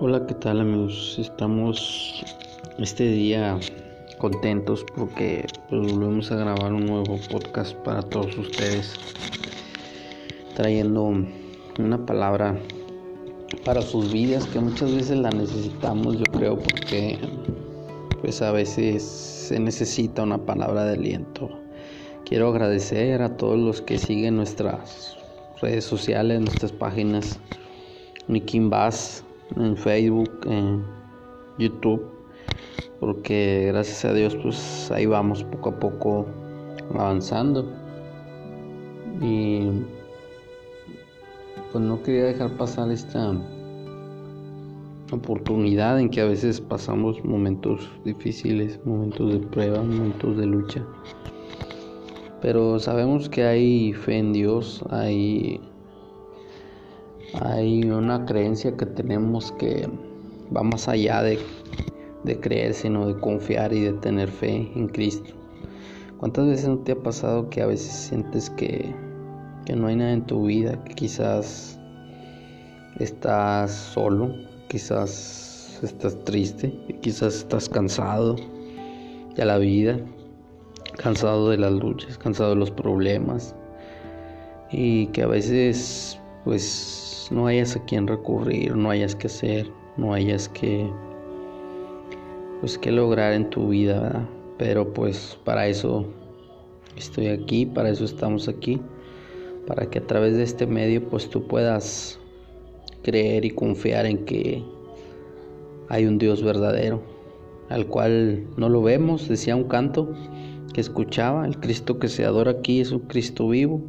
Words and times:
Hola, 0.00 0.24
¿qué 0.28 0.34
tal 0.34 0.60
amigos? 0.60 1.16
Estamos 1.18 2.24
este 2.78 3.02
día 3.10 3.58
contentos 4.18 4.86
porque 4.94 5.44
pues, 5.68 5.92
volvemos 5.92 6.30
a 6.30 6.36
grabar 6.36 6.72
un 6.72 6.86
nuevo 6.86 7.18
podcast 7.28 7.74
para 7.78 8.00
todos 8.02 8.38
ustedes, 8.38 8.94
trayendo 10.54 11.02
una 11.80 12.06
palabra 12.06 12.56
para 13.64 13.82
sus 13.82 14.12
vidas 14.12 14.46
que 14.46 14.60
muchas 14.60 14.94
veces 14.94 15.18
la 15.18 15.30
necesitamos, 15.30 16.16
yo 16.16 16.24
creo, 16.26 16.56
porque 16.56 17.18
pues 18.20 18.40
a 18.40 18.52
veces 18.52 19.02
se 19.02 19.58
necesita 19.58 20.22
una 20.22 20.38
palabra 20.38 20.84
de 20.84 20.92
aliento. 20.92 21.50
Quiero 22.24 22.50
agradecer 22.50 23.20
a 23.20 23.36
todos 23.36 23.58
los 23.58 23.82
que 23.82 23.98
siguen 23.98 24.36
nuestras 24.36 25.16
redes 25.60 25.84
sociales, 25.84 26.40
nuestras 26.40 26.70
páginas, 26.70 27.40
Nikin 28.28 28.70
Bass 28.70 29.24
en 29.56 29.76
Facebook, 29.76 30.30
en 30.46 30.84
YouTube, 31.58 32.02
porque 33.00 33.66
gracias 33.68 34.04
a 34.04 34.12
Dios 34.12 34.36
pues 34.42 34.90
ahí 34.90 35.06
vamos 35.06 35.44
poco 35.44 35.70
a 35.70 35.80
poco 35.80 36.26
avanzando 36.94 37.70
y 39.20 39.68
pues 41.72 41.84
no 41.84 42.02
quería 42.02 42.24
dejar 42.24 42.50
pasar 42.56 42.90
esta 42.90 43.32
oportunidad 45.12 45.98
en 45.98 46.10
que 46.10 46.20
a 46.20 46.26
veces 46.26 46.60
pasamos 46.60 47.22
momentos 47.24 47.88
difíciles, 48.04 48.78
momentos 48.84 49.32
de 49.32 49.38
prueba, 49.40 49.82
momentos 49.82 50.36
de 50.36 50.46
lucha. 50.46 50.84
Pero 52.40 52.78
sabemos 52.78 53.28
que 53.28 53.44
hay 53.44 53.92
fe 53.92 54.18
en 54.18 54.32
Dios, 54.32 54.84
hay 54.90 55.60
hay 57.34 57.84
una 57.90 58.24
creencia 58.24 58.76
que 58.76 58.86
tenemos 58.86 59.52
que 59.52 59.88
va 60.54 60.62
más 60.62 60.88
allá 60.88 61.22
de, 61.22 61.38
creer, 62.40 62.74
sino 62.74 63.06
de 63.06 63.18
confiar 63.20 63.72
y 63.72 63.80
de 63.80 63.92
tener 63.94 64.28
fe 64.28 64.70
en 64.74 64.88
Cristo. 64.88 65.32
¿Cuántas 66.18 66.46
veces 66.46 66.68
no 66.68 66.78
te 66.78 66.92
ha 66.92 66.96
pasado 66.96 67.48
que 67.48 67.62
a 67.62 67.66
veces 67.66 67.92
sientes 67.92 68.50
que, 68.50 68.94
que 69.64 69.76
no 69.76 69.86
hay 69.86 69.96
nada 69.96 70.12
en 70.12 70.26
tu 70.26 70.46
vida, 70.46 70.82
que 70.84 70.94
quizás 70.94 71.78
estás 72.98 73.72
solo, 73.72 74.34
quizás 74.68 75.78
estás 75.82 76.22
triste, 76.24 76.72
quizás 77.02 77.36
estás 77.36 77.68
cansado 77.68 78.36
de 79.36 79.44
la 79.44 79.58
vida, 79.58 79.98
cansado 80.96 81.50
de 81.50 81.58
las 81.58 81.72
luchas, 81.72 82.18
cansado 82.18 82.50
de 82.50 82.56
los 82.56 82.70
problemas 82.70 83.54
y 84.70 85.06
que 85.08 85.22
a 85.22 85.28
veces 85.28 86.18
pues 86.48 87.28
no 87.30 87.46
hayas 87.46 87.76
a 87.76 87.84
quien 87.84 88.06
recurrir, 88.06 88.74
no 88.74 88.88
hayas 88.88 89.14
que 89.14 89.26
hacer, 89.26 89.70
no 89.98 90.14
hayas 90.14 90.48
que 90.48 90.90
pues 92.62 92.78
que 92.78 92.90
lograr 92.90 93.34
en 93.34 93.50
tu 93.50 93.68
vida, 93.68 94.00
¿verdad? 94.00 94.28
Pero 94.56 94.94
pues 94.94 95.38
para 95.44 95.66
eso 95.66 96.06
estoy 96.96 97.26
aquí, 97.26 97.66
para 97.66 97.90
eso 97.90 98.06
estamos 98.06 98.48
aquí, 98.48 98.80
para 99.66 99.90
que 99.90 99.98
a 99.98 100.06
través 100.06 100.38
de 100.38 100.42
este 100.42 100.66
medio 100.66 101.06
pues 101.10 101.28
tú 101.28 101.46
puedas 101.46 102.18
creer 103.02 103.44
y 103.44 103.50
confiar 103.50 104.06
en 104.06 104.24
que 104.24 104.64
hay 105.90 106.06
un 106.06 106.16
Dios 106.16 106.42
verdadero, 106.42 107.02
al 107.68 107.88
cual 107.88 108.46
no 108.56 108.70
lo 108.70 108.80
vemos, 108.80 109.28
decía 109.28 109.54
un 109.54 109.64
canto 109.64 110.14
que 110.72 110.80
escuchaba, 110.80 111.46
el 111.46 111.60
Cristo 111.60 111.98
que 111.98 112.08
se 112.08 112.24
adora 112.24 112.52
aquí 112.52 112.80
es 112.80 112.90
un 112.90 113.00
Cristo 113.00 113.50
vivo, 113.50 113.82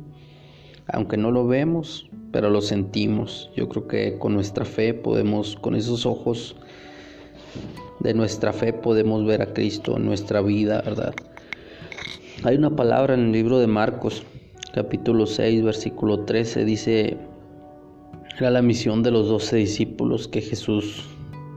aunque 0.93 1.17
no 1.17 1.31
lo 1.31 1.47
vemos, 1.47 2.09
pero 2.31 2.49
lo 2.49 2.61
sentimos. 2.61 3.49
Yo 3.55 3.69
creo 3.69 3.87
que 3.87 4.17
con 4.17 4.33
nuestra 4.33 4.65
fe 4.65 4.93
podemos, 4.93 5.55
con 5.55 5.75
esos 5.75 6.05
ojos 6.05 6.55
de 7.99 8.13
nuestra 8.13 8.53
fe 8.53 8.73
podemos 8.73 9.25
ver 9.25 9.41
a 9.41 9.53
Cristo 9.53 9.97
en 9.97 10.05
nuestra 10.05 10.41
vida, 10.41 10.81
¿verdad? 10.81 11.13
Hay 12.43 12.55
una 12.55 12.75
palabra 12.75 13.13
en 13.13 13.21
el 13.21 13.31
libro 13.31 13.59
de 13.59 13.67
Marcos, 13.67 14.23
capítulo 14.73 15.25
6, 15.25 15.63
versículo 15.63 16.21
13, 16.21 16.63
dice, 16.63 17.17
era 18.39 18.51
la 18.51 18.61
misión 18.61 19.03
de 19.03 19.11
los 19.11 19.27
doce 19.27 19.57
discípulos 19.57 20.27
que 20.27 20.41
Jesús 20.41 21.05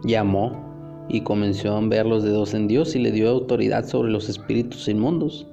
llamó 0.03 1.07
y 1.09 1.21
comenzó 1.21 1.77
a 1.77 1.81
verlos 1.81 2.25
de 2.25 2.31
dos 2.31 2.55
en 2.55 2.67
Dios 2.67 2.97
y 2.97 2.99
le 2.99 3.13
dio 3.13 3.31
autoridad 3.31 3.87
sobre 3.87 4.11
los 4.11 4.29
espíritus 4.29 4.89
inmundos. 4.89 5.47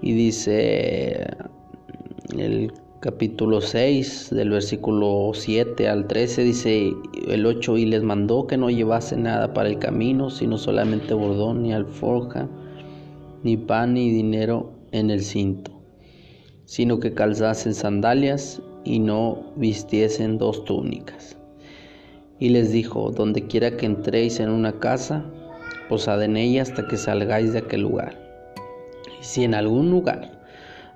Y 0.00 0.14
dice 0.14 1.24
el 2.38 2.72
capítulo 3.00 3.60
6 3.60 4.30
del 4.30 4.50
versículo 4.50 5.32
7 5.34 5.88
al 5.88 6.06
13 6.06 6.44
dice 6.44 6.92
el 7.28 7.46
8 7.46 7.78
y 7.78 7.86
les 7.86 8.02
mandó 8.02 8.46
que 8.46 8.56
no 8.56 8.70
llevase 8.70 9.16
nada 9.16 9.52
para 9.52 9.68
el 9.68 9.78
camino 9.78 10.30
sino 10.30 10.58
solamente 10.58 11.14
bordón 11.14 11.62
ni 11.62 11.72
alforja 11.72 12.48
ni 13.42 13.56
pan 13.56 13.94
ni 13.94 14.10
dinero 14.10 14.72
en 14.92 15.10
el 15.10 15.22
cinto 15.22 15.82
sino 16.64 17.00
que 17.00 17.12
calzasen 17.12 17.74
sandalias 17.74 18.62
y 18.84 18.98
no 18.98 19.52
vistiesen 19.56 20.38
dos 20.38 20.64
túnicas. 20.64 21.36
Y 22.38 22.48
les 22.48 22.72
dijo 22.72 23.10
donde 23.10 23.46
quiera 23.46 23.76
que 23.76 23.86
entréis 23.86 24.40
en 24.40 24.50
una 24.50 24.72
casa 24.80 25.24
posad 25.88 26.22
en 26.22 26.36
ella 26.36 26.62
hasta 26.62 26.88
que 26.88 26.96
salgáis 26.96 27.52
de 27.52 27.60
aquel 27.60 27.82
lugar. 27.82 28.18
Y 29.20 29.24
si 29.24 29.44
en 29.44 29.54
algún 29.54 29.90
lugar 29.90 30.41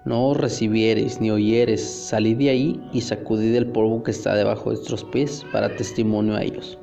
no 0.06 0.34
recibiereis 0.34 1.20
ni 1.20 1.32
oyeres, 1.32 1.84
salid 1.84 2.36
de 2.36 2.50
ahí 2.50 2.80
y 2.92 3.00
sacudid 3.00 3.52
el 3.56 3.66
polvo 3.66 4.04
que 4.04 4.12
está 4.12 4.36
debajo 4.36 4.70
de 4.70 4.76
vuestros 4.76 5.02
pies 5.02 5.44
para 5.52 5.74
testimonio 5.74 6.36
a 6.36 6.44
ellos. 6.44 6.78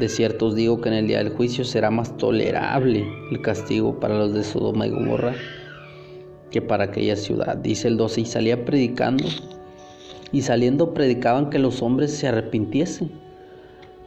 De 0.00 0.08
cierto 0.08 0.46
os 0.46 0.54
digo 0.54 0.80
que 0.80 0.88
en 0.88 0.94
el 0.94 1.08
día 1.08 1.18
del 1.18 1.28
juicio 1.28 1.62
será 1.62 1.90
más 1.90 2.16
tolerable 2.16 3.06
el 3.30 3.42
castigo 3.42 4.00
para 4.00 4.16
los 4.16 4.32
de 4.32 4.42
Sodoma 4.42 4.86
y 4.86 4.90
Gomorra 4.90 5.34
que 6.50 6.62
para 6.62 6.84
aquella 6.84 7.16
ciudad. 7.16 7.58
Dice 7.58 7.88
el 7.88 7.98
12, 7.98 8.22
y 8.22 8.24
salía 8.24 8.64
predicando, 8.64 9.26
y 10.32 10.40
saliendo 10.40 10.94
predicaban 10.94 11.50
que 11.50 11.58
los 11.58 11.82
hombres 11.82 12.16
se 12.16 12.28
arrepintiesen. 12.28 13.10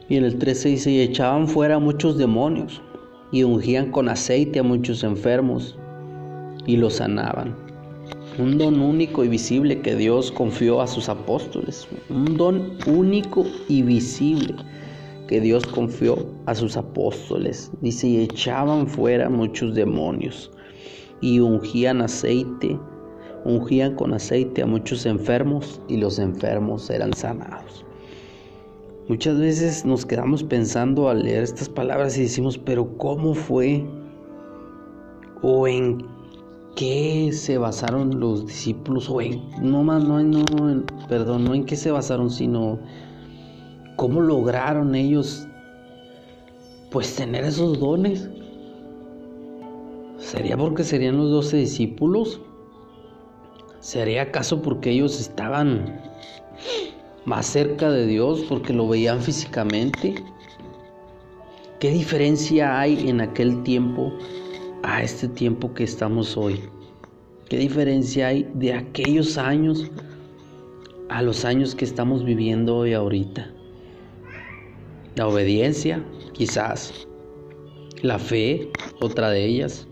Y 0.08 0.16
en 0.16 0.24
el 0.24 0.38
13 0.38 0.70
dice, 0.70 0.90
y 0.90 1.00
echaban 1.00 1.46
fuera 1.46 1.76
a 1.76 1.78
muchos 1.78 2.18
demonios, 2.18 2.82
y 3.30 3.44
ungían 3.44 3.92
con 3.92 4.08
aceite 4.08 4.58
a 4.58 4.64
muchos 4.64 5.04
enfermos, 5.04 5.78
y 6.66 6.76
los 6.76 6.94
sanaban 6.94 7.61
un 8.38 8.58
don 8.58 8.80
único 8.80 9.24
y 9.24 9.28
visible 9.28 9.80
que 9.80 9.94
Dios 9.94 10.32
confió 10.32 10.80
a 10.80 10.86
sus 10.86 11.08
apóstoles, 11.08 11.86
un 12.08 12.36
don 12.36 12.78
único 12.86 13.44
y 13.68 13.82
visible 13.82 14.54
que 15.28 15.40
Dios 15.40 15.66
confió 15.66 16.26
a 16.46 16.54
sus 16.54 16.76
apóstoles. 16.76 17.70
Dice, 17.80 18.08
y 18.08 18.22
echaban 18.22 18.86
fuera 18.86 19.28
muchos 19.28 19.74
demonios 19.74 20.50
y 21.20 21.40
ungían 21.40 22.00
aceite, 22.00 22.78
ungían 23.44 23.94
con 23.94 24.14
aceite 24.14 24.62
a 24.62 24.66
muchos 24.66 25.06
enfermos 25.06 25.80
y 25.88 25.98
los 25.98 26.18
enfermos 26.18 26.88
eran 26.90 27.12
sanados. 27.12 27.84
Muchas 29.08 29.38
veces 29.38 29.84
nos 29.84 30.06
quedamos 30.06 30.42
pensando 30.42 31.08
al 31.08 31.22
leer 31.24 31.42
estas 31.42 31.68
palabras 31.68 32.16
y 32.16 32.22
decimos, 32.22 32.56
pero 32.56 32.96
¿cómo 32.98 33.34
fue? 33.34 33.84
¿O 35.42 35.66
en 35.66 36.06
qué 36.76 37.30
se 37.32 37.58
basaron 37.58 38.18
los 38.20 38.46
discípulos 38.46 39.08
o 39.10 39.20
en 39.20 39.42
no 39.60 39.82
más 39.82 40.02
no, 40.04 40.22
no 40.22 40.84
perdón 41.08 41.44
no 41.44 41.54
en 41.54 41.64
qué 41.64 41.76
se 41.76 41.90
basaron 41.90 42.30
sino 42.30 42.78
cómo 43.96 44.20
lograron 44.20 44.94
ellos 44.94 45.46
pues 46.90 47.16
tener 47.16 47.44
esos 47.44 47.80
dones. 47.80 48.28
Sería 50.18 50.56
porque 50.56 50.84
serían 50.84 51.16
los 51.16 51.30
doce 51.30 51.56
discípulos 51.56 52.40
sería 53.82 54.22
acaso 54.22 54.62
porque 54.62 54.90
ellos 54.90 55.20
estaban 55.20 56.00
más 57.24 57.46
cerca 57.46 57.90
de 57.90 58.06
Dios 58.06 58.44
porque 58.48 58.72
lo 58.72 58.86
veían 58.88 59.20
físicamente 59.20 60.22
qué 61.80 61.90
diferencia 61.90 62.78
hay 62.78 63.08
en 63.08 63.20
aquel 63.20 63.64
tiempo 63.64 64.12
a 64.82 65.02
este 65.02 65.28
tiempo 65.28 65.72
que 65.74 65.84
estamos 65.84 66.36
hoy? 66.36 66.60
¿Qué 67.48 67.58
diferencia 67.58 68.28
hay 68.28 68.48
de 68.54 68.74
aquellos 68.74 69.38
años 69.38 69.90
a 71.08 71.22
los 71.22 71.44
años 71.44 71.74
que 71.74 71.84
estamos 71.84 72.24
viviendo 72.24 72.78
hoy 72.78 72.94
ahorita? 72.94 73.50
La 75.16 75.28
obediencia, 75.28 76.04
quizás. 76.32 77.06
La 78.02 78.18
fe, 78.18 78.70
otra 79.00 79.30
de 79.30 79.44
ellas. 79.44 79.86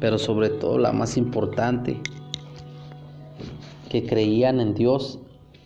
Pero 0.00 0.18
sobre 0.18 0.50
todo 0.50 0.78
la 0.78 0.92
más 0.92 1.16
importante, 1.16 2.00
que 3.88 4.04
creían 4.04 4.60
en 4.60 4.74
Dios 4.74 5.20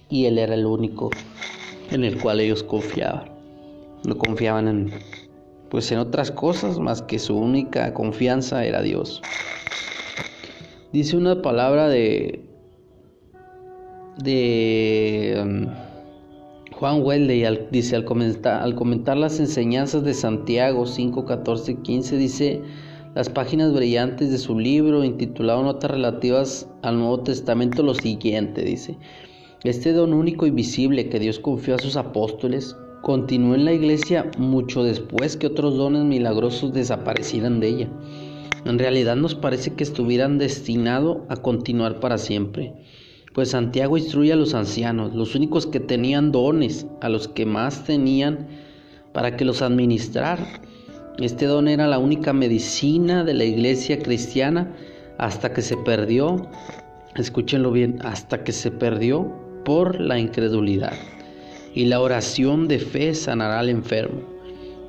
y 0.09 0.27
Él 0.27 0.39
era 0.39 0.55
el 0.55 0.67
único 0.67 1.11
en 1.91 2.05
el 2.05 2.21
cual 2.21 2.41
ellos 2.41 2.63
confiaban. 2.63 3.31
No 4.05 4.17
confiaban 4.17 4.69
en 4.69 4.93
pues 5.71 5.91
en 5.93 5.99
otras 5.99 6.31
cosas 6.31 6.79
más 6.79 7.03
que 7.03 7.19
su 7.19 7.37
única 7.37 7.93
confianza 7.95 8.65
era 8.65 8.83
Dios. 8.83 9.23
Dice 10.93 11.17
una 11.17 11.43
palabra 11.43 11.89
de 11.89 12.45
de 14.23 15.39
um, 15.41 15.67
Juan 16.73 17.03
Wesley 17.03 17.45
dice 17.71 17.97
al 17.97 18.05
comentar, 18.05 18.63
al 18.63 18.75
comentar 18.75 19.17
las 19.17 19.41
enseñanzas 19.41 20.05
de 20.05 20.15
Santiago 20.15 20.87
5, 20.87 21.25
14, 21.25 21.83
15, 21.83 22.17
dice 22.17 22.63
las 23.15 23.29
páginas 23.29 23.73
brillantes 23.73 24.31
de 24.31 24.39
su 24.39 24.59
libro 24.59 25.03
intitulado 25.03 25.63
Notas 25.63 25.91
relativas 25.91 26.69
al 26.83 26.99
Nuevo 26.99 27.21
Testamento 27.21 27.83
lo 27.83 27.95
siguiente, 27.95 28.63
dice, 28.63 28.97
este 29.65 29.93
don 29.93 30.13
único 30.13 30.47
y 30.47 30.51
visible 30.51 31.09
que 31.09 31.19
Dios 31.19 31.41
confió 31.41 31.75
a 31.75 31.79
sus 31.79 31.97
apóstoles 31.97 32.77
continuó 33.03 33.55
en 33.55 33.65
la 33.65 33.73
iglesia 33.73 34.31
mucho 34.39 34.83
después 34.83 35.37
que 35.37 35.47
otros 35.47 35.77
dones 35.77 36.05
milagrosos 36.05 36.73
desaparecieran 36.73 37.61
de 37.61 37.69
ella. 37.69 37.89
En 38.65 38.79
realidad 38.79 39.17
nos 39.17 39.35
parece 39.35 39.75
que 39.75 39.85
estuvieran 39.85 40.39
destinados 40.39 41.19
a 41.29 41.37
continuar 41.37 42.01
para 42.01 42.19
siempre. 42.19 42.75
Pues 43.33 43.51
Santiago 43.51 43.97
instruye 43.97 44.33
a 44.33 44.37
los 44.37 44.55
ancianos, 44.55 45.15
los 45.15 45.35
únicos 45.35 45.67
que 45.67 45.81
tenían 45.81 46.33
dones, 46.33 46.87
a 47.01 47.09
los 47.09 47.29
que 47.29 47.47
más 47.47 47.85
tenían, 47.85 48.49
para 49.13 49.37
que 49.37 49.45
los 49.45 49.63
administrar. 49.63 50.39
Este 51.19 51.47
don 51.47 51.69
era 51.69 51.87
la 51.87 51.99
única 51.99 52.33
medicina 52.33 53.25
de 53.25 53.35
la 53.35 53.45
iglesia 53.45 53.99
cristiana 53.99 54.75
hasta 55.19 55.53
que 55.53 55.63
se 55.63 55.77
perdió, 55.77 56.49
escúchenlo 57.17 57.73
bien, 57.73 57.99
hasta 58.03 58.45
que 58.45 58.53
se 58.53 58.71
perdió 58.71 59.33
por 59.65 60.01
la 60.01 60.19
incredulidad. 60.19 60.93
Y 61.79 61.85
la 61.85 62.01
oración 62.01 62.67
de 62.67 62.81
fe 62.81 63.15
sanará 63.15 63.61
al 63.61 63.69
enfermo, 63.69 64.23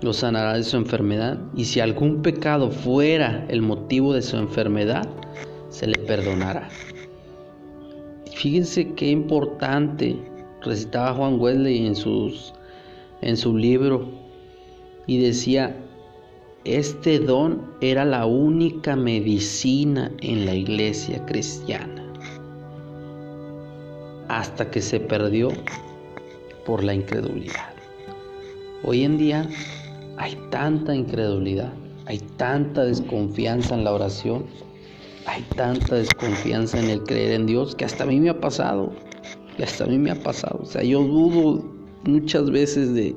lo 0.02 0.12
sanará 0.12 0.56
de 0.56 0.64
su 0.64 0.76
enfermedad. 0.76 1.38
Y 1.56 1.66
si 1.66 1.80
algún 1.80 2.24
pecado 2.24 2.72
fuera 2.72 3.46
el 3.48 3.62
motivo 3.62 4.12
de 4.12 4.24
su 4.24 4.38
enfermedad, 4.38 5.08
se 5.70 5.86
le 5.86 6.00
perdonará. 6.00 6.68
Fíjense 8.34 8.92
qué 8.96 9.08
importante 9.12 10.16
recitaba 10.64 11.14
Juan 11.14 11.40
Wesley 11.40 11.86
en, 11.86 11.96
sus, 11.96 12.56
en 13.22 13.38
su 13.38 13.56
libro 13.56 14.10
y 15.06 15.20
decía, 15.20 15.76
este 16.66 17.20
don 17.20 17.70
era 17.82 18.04
la 18.04 18.26
única 18.26 18.96
medicina 18.96 20.12
en 20.22 20.44
la 20.48 20.56
iglesia 20.56 21.24
cristiana 21.28 22.04
hasta 24.28 24.72
que 24.72 24.82
se 24.82 25.00
perdió 25.00 25.50
por 26.66 26.84
la 26.84 26.94
incredulidad. 26.94 27.74
Hoy 28.84 29.04
en 29.04 29.18
día 29.18 29.50
hay 30.18 30.36
tanta 30.50 30.96
incredulidad, 30.96 31.74
hay 32.06 32.20
tanta 32.38 32.84
desconfianza 32.84 33.76
en 33.76 33.84
la 33.84 33.94
oración 33.94 34.46
hay 35.30 35.44
tanta 35.56 35.96
desconfianza 35.96 36.80
en 36.80 36.90
el 36.90 37.04
creer 37.04 37.34
en 37.34 37.46
Dios 37.46 37.76
que 37.76 37.86
hasta 37.86 38.04
a 38.04 38.08
mí 38.08 38.20
me 38.20 38.30
ha 38.30 38.40
pasado. 38.40 38.92
Que 39.56 39.64
hasta 39.64 39.84
a 39.84 39.88
mí 39.88 40.00
me 40.00 40.10
ha 40.10 40.24
pasado. 40.24 40.60
O 40.64 40.66
sea, 40.66 40.82
yo 40.82 41.04
dudo 41.04 41.64
muchas 42.04 42.50
veces 42.50 42.96
de, 42.96 43.16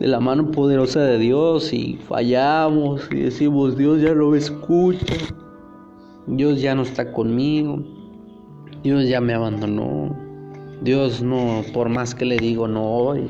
de 0.00 0.08
la 0.08 0.18
mano 0.18 0.50
poderosa 0.50 1.00
de 1.02 1.18
Dios 1.18 1.72
y 1.72 1.96
fallamos 2.08 3.08
y 3.12 3.20
decimos, 3.20 3.76
Dios 3.76 4.00
ya 4.00 4.14
no 4.14 4.30
me 4.30 4.38
escucha. 4.38 5.14
Dios 6.26 6.60
ya 6.60 6.74
no 6.74 6.82
está 6.82 7.12
conmigo. 7.12 7.80
Dios 8.82 9.08
ya 9.08 9.20
me 9.20 9.34
abandonó. 9.34 10.31
Dios 10.82 11.22
no, 11.22 11.62
por 11.72 11.88
más 11.88 12.14
que 12.14 12.24
le 12.24 12.36
digo, 12.36 12.66
no 12.66 12.84
oye. 12.84 13.28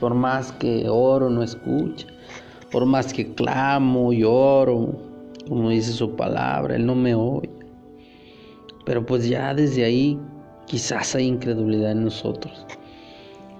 Por 0.00 0.14
más 0.14 0.50
que 0.52 0.88
oro, 0.88 1.30
no 1.30 1.42
escucha. 1.42 2.06
Por 2.72 2.84
más 2.84 3.12
que 3.12 3.32
clamo, 3.34 4.12
lloro, 4.12 4.94
como 5.48 5.70
dice 5.70 5.92
su 5.92 6.16
palabra, 6.16 6.74
Él 6.74 6.86
no 6.86 6.94
me 6.94 7.14
oye. 7.14 7.50
Pero 8.84 9.06
pues 9.06 9.28
ya 9.28 9.54
desde 9.54 9.84
ahí 9.84 10.18
quizás 10.66 11.14
hay 11.14 11.26
incredulidad 11.26 11.92
en 11.92 12.04
nosotros. 12.04 12.66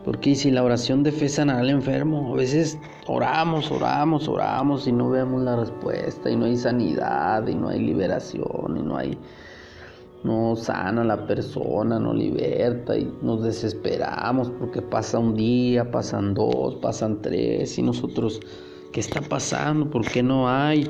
Porque 0.05 0.35
si 0.35 0.50
la 0.50 0.65
oración 0.65 1.03
de 1.03 1.12
fe 1.12 1.29
sanará 1.29 1.61
al 1.61 1.71
enfermo, 1.71 2.32
a 2.32 2.37
veces 2.37 2.79
oramos, 3.06 3.71
oramos, 3.71 4.29
oramos 4.29 4.88
y 4.88 4.93
no 4.93 5.11
vemos 5.11 5.43
la 5.43 5.56
respuesta 5.56 6.31
y 6.31 6.37
no 6.37 6.47
hay 6.47 6.56
sanidad 6.56 7.47
y 7.47 7.55
no 7.55 7.69
hay 7.69 7.81
liberación 7.81 8.77
y 8.77 8.82
no 8.82 8.97
hay, 8.97 9.19
no 10.25 10.55
sana 10.56 11.05
la 11.05 11.26
persona, 11.26 11.99
no 11.99 12.12
liberta 12.12 12.96
y 12.96 13.12
nos 13.22 13.43
desesperamos 13.43 14.50
porque 14.50 14.82
pasa 14.82 15.19
un 15.19 15.34
día, 15.34 15.90
pasan 15.90 16.34
dos, 16.34 16.76
pasan 16.76 17.22
tres 17.22 17.78
y 17.78 17.82
nosotros, 17.82 18.40
¿qué 18.93 19.00
está 19.00 19.20
pasando? 19.20 19.88
¿Por 19.90 20.06
qué 20.06 20.22
no 20.22 20.49
hay? 20.49 20.88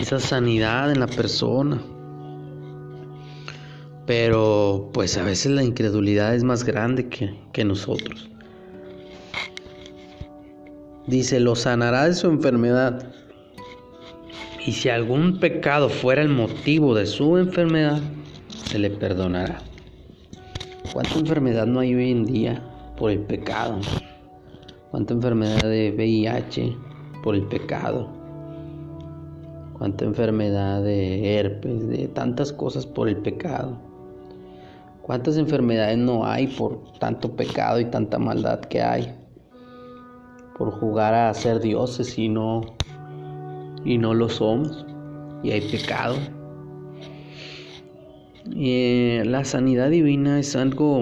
esa 0.00 0.18
sanidad 0.18 0.90
en 0.90 1.00
la 1.00 1.06
persona. 1.06 1.80
Pero 4.06 4.90
pues 4.92 5.16
a 5.18 5.22
veces 5.22 5.52
la 5.52 5.62
incredulidad 5.62 6.34
es 6.34 6.42
más 6.42 6.64
grande 6.64 7.08
que, 7.08 7.38
que 7.52 7.64
nosotros. 7.64 8.28
Dice, 11.06 11.40
lo 11.40 11.54
sanará 11.54 12.06
de 12.06 12.14
su 12.14 12.28
enfermedad. 12.28 13.12
Y 14.66 14.72
si 14.72 14.88
algún 14.88 15.38
pecado 15.40 15.88
fuera 15.88 16.22
el 16.22 16.28
motivo 16.28 16.94
de 16.94 17.06
su 17.06 17.38
enfermedad, 17.38 18.00
se 18.48 18.78
le 18.78 18.90
perdonará. 18.90 19.58
¿Cuánta 20.92 21.18
enfermedad 21.18 21.66
no 21.66 21.80
hay 21.80 21.94
hoy 21.94 22.10
en 22.10 22.24
día 22.24 22.62
por 22.96 23.10
el 23.10 23.20
pecado? 23.20 23.80
¿Cuánta 24.90 25.14
enfermedad 25.14 25.62
de 25.62 25.92
VIH 25.96 26.76
por 27.22 27.34
el 27.34 27.42
pecado? 27.44 28.20
cuánta 29.80 30.04
enfermedad 30.04 30.82
de 30.82 31.38
herpes, 31.38 31.88
de 31.88 32.06
tantas 32.08 32.52
cosas 32.52 32.84
por 32.84 33.08
el 33.08 33.16
pecado. 33.16 33.78
¿Cuántas 35.00 35.38
enfermedades 35.38 35.96
no 35.96 36.26
hay 36.26 36.48
por 36.48 36.82
tanto 36.98 37.34
pecado 37.34 37.80
y 37.80 37.86
tanta 37.86 38.18
maldad 38.18 38.60
que 38.60 38.82
hay? 38.82 39.10
Por 40.58 40.70
jugar 40.70 41.14
a 41.14 41.32
ser 41.32 41.60
dioses 41.60 42.18
y 42.18 42.28
no 42.28 42.60
y 43.84 43.98
no 43.98 44.14
lo 44.14 44.28
somos 44.28 44.86
y 45.42 45.50
hay 45.50 45.60
pecado. 45.70 46.16
Eh, 48.56 49.22
la 49.26 49.44
sanidad 49.44 49.90
divina 49.90 50.38
es 50.38 50.56
algo 50.56 50.98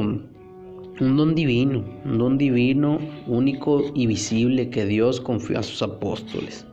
un 1.01 1.17
don 1.17 1.35
divino, 1.35 1.85
un 2.05 2.19
don 2.19 2.39
divino 2.39 2.99
único 3.27 3.85
y 3.95 4.07
visible 4.07 4.71
que 4.71 4.85
Dios 4.85 5.21
confió 5.21 5.61
a 5.61 5.63
sus 5.63 5.83
apóstoles. 5.83 6.67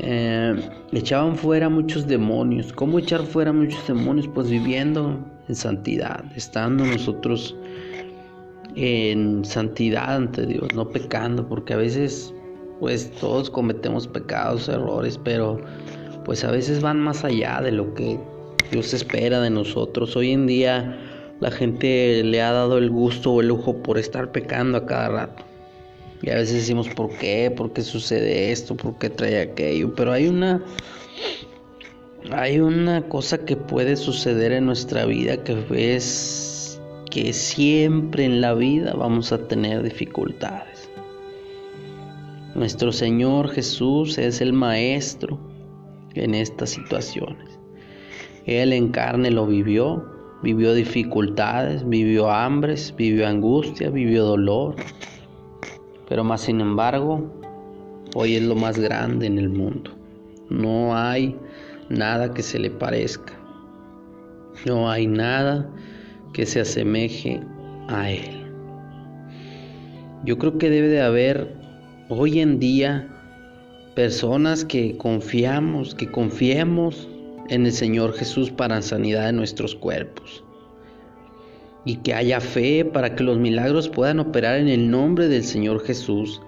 Eh, 0.00 0.54
echaban 0.92 1.36
fuera 1.36 1.68
muchos 1.68 2.06
demonios. 2.06 2.72
¿Cómo 2.72 2.98
echar 2.98 3.22
fuera 3.22 3.52
muchos 3.52 3.86
demonios? 3.86 4.28
Pues 4.28 4.50
viviendo 4.50 5.18
en 5.48 5.54
santidad, 5.54 6.24
estando 6.36 6.84
nosotros 6.84 7.56
en 8.76 9.44
santidad 9.44 10.16
ante 10.16 10.46
Dios, 10.46 10.68
no 10.74 10.88
pecando, 10.88 11.48
porque 11.48 11.74
a 11.74 11.78
veces 11.78 12.32
pues 12.80 13.10
todos 13.12 13.50
cometemos 13.50 14.06
pecados, 14.06 14.68
errores, 14.68 15.18
pero 15.22 15.60
pues 16.24 16.44
a 16.44 16.50
veces 16.50 16.80
van 16.80 17.00
más 17.00 17.24
allá 17.24 17.60
de 17.60 17.72
lo 17.72 17.94
que 17.94 18.18
Dios 18.70 18.92
espera 18.94 19.40
de 19.40 19.50
nosotros. 19.50 20.16
Hoy 20.16 20.32
en 20.32 20.46
día 20.46 20.98
la 21.40 21.50
gente 21.50 22.22
le 22.24 22.42
ha 22.42 22.52
dado 22.52 22.78
el 22.78 22.90
gusto 22.90 23.32
o 23.32 23.40
el 23.40 23.48
lujo 23.48 23.82
por 23.82 23.98
estar 23.98 24.32
pecando 24.32 24.78
a 24.78 24.86
cada 24.86 25.08
rato. 25.08 25.44
Y 26.22 26.30
a 26.30 26.34
veces 26.34 26.54
decimos, 26.54 26.88
¿por 26.88 27.10
qué? 27.10 27.50
¿Por 27.50 27.72
qué 27.72 27.82
sucede 27.82 28.50
esto? 28.50 28.76
¿Por 28.76 28.98
qué 28.98 29.08
trae 29.08 29.40
aquello? 29.40 29.94
Pero 29.94 30.12
hay 30.12 30.26
una 30.26 30.62
hay 32.32 32.58
una 32.58 33.08
cosa 33.08 33.38
que 33.38 33.56
puede 33.56 33.96
suceder 33.96 34.52
en 34.52 34.66
nuestra 34.66 35.06
vida 35.06 35.42
que 35.44 35.64
es 35.96 36.80
que 37.10 37.32
siempre 37.32 38.24
en 38.24 38.40
la 38.40 38.54
vida 38.54 38.92
vamos 38.94 39.32
a 39.32 39.38
tener 39.48 39.82
dificultades. 39.82 40.77
Nuestro 42.54 42.92
Señor 42.92 43.50
Jesús 43.50 44.16
es 44.16 44.40
el 44.40 44.54
maestro 44.54 45.38
en 46.14 46.34
estas 46.34 46.70
situaciones. 46.70 47.58
Él 48.46 48.72
en 48.72 48.88
carne 48.88 49.30
lo 49.30 49.46
vivió, 49.46 50.04
vivió 50.42 50.72
dificultades, 50.72 51.86
vivió 51.86 52.30
hambres, 52.30 52.94
vivió 52.96 53.28
angustia, 53.28 53.90
vivió 53.90 54.24
dolor, 54.24 54.76
pero 56.08 56.24
más 56.24 56.40
sin 56.40 56.62
embargo, 56.62 57.30
hoy 58.14 58.36
es 58.36 58.42
lo 58.42 58.54
más 58.54 58.78
grande 58.78 59.26
en 59.26 59.38
el 59.38 59.50
mundo. 59.50 59.90
No 60.48 60.96
hay 60.96 61.36
nada 61.90 62.32
que 62.32 62.42
se 62.42 62.58
le 62.58 62.70
parezca. 62.70 63.34
No 64.64 64.90
hay 64.90 65.06
nada 65.06 65.70
que 66.32 66.46
se 66.46 66.60
asemeje 66.60 67.42
a 67.88 68.10
Él. 68.10 68.50
Yo 70.24 70.38
creo 70.38 70.56
que 70.56 70.70
debe 70.70 70.88
de 70.88 71.02
haber 71.02 71.67
hoy 72.08 72.40
en 72.40 72.58
día 72.58 73.08
personas 73.94 74.64
que 74.64 74.96
confiamos, 74.96 75.94
que 75.94 76.10
confiemos 76.10 77.08
en 77.48 77.66
el 77.66 77.72
Señor 77.72 78.14
Jesús 78.14 78.50
para 78.50 78.80
sanidad 78.82 79.26
de 79.26 79.32
nuestros 79.32 79.74
cuerpos 79.74 80.44
y 81.84 81.96
que 81.96 82.14
haya 82.14 82.40
fe 82.40 82.84
para 82.84 83.14
que 83.14 83.24
los 83.24 83.38
milagros 83.38 83.88
puedan 83.88 84.20
operar 84.20 84.58
en 84.58 84.68
el 84.68 84.90
nombre 84.90 85.28
del 85.28 85.44
Señor 85.44 85.84
Jesús, 85.84 86.40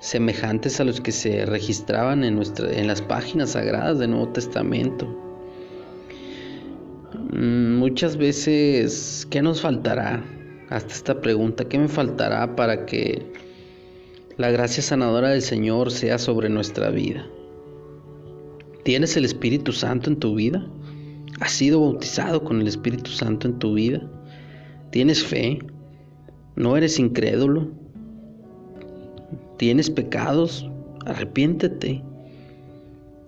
semejantes 0.00 0.80
a 0.80 0.84
los 0.84 1.00
que 1.00 1.12
se 1.12 1.46
registraban 1.46 2.24
en, 2.24 2.40
en 2.70 2.86
las 2.86 3.02
páginas 3.02 3.50
sagradas 3.50 3.98
del 3.98 4.10
Nuevo 4.10 4.28
Testamento. 4.28 5.06
Mm, 7.32 7.76
muchas 7.76 8.16
veces, 8.16 9.26
¿qué 9.30 9.42
nos 9.42 9.60
faltará? 9.60 10.22
hasta 10.72 10.94
esta 10.94 11.20
pregunta, 11.20 11.64
¿qué 11.66 11.78
me 11.78 11.88
faltará 11.88 12.56
para 12.56 12.86
que 12.86 13.30
la 14.38 14.50
gracia 14.50 14.82
sanadora 14.82 15.28
del 15.30 15.42
Señor 15.42 15.90
sea 15.90 16.18
sobre 16.18 16.48
nuestra 16.48 16.90
vida? 16.90 17.26
¿Tienes 18.84 19.16
el 19.16 19.24
Espíritu 19.24 19.72
Santo 19.72 20.10
en 20.10 20.16
tu 20.16 20.34
vida? 20.34 20.66
¿Has 21.40 21.52
sido 21.52 21.80
bautizado 21.80 22.42
con 22.42 22.60
el 22.60 22.66
Espíritu 22.66 23.10
Santo 23.10 23.46
en 23.48 23.58
tu 23.58 23.74
vida? 23.74 24.02
¿Tienes 24.90 25.24
fe? 25.24 25.58
¿No 26.56 26.76
eres 26.76 26.98
incrédulo? 26.98 27.70
¿Tienes 29.58 29.90
pecados? 29.90 30.68
Arrepiéntete. 31.06 32.02